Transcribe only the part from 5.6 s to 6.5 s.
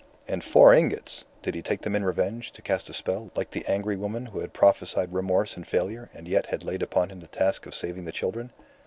failure, and yet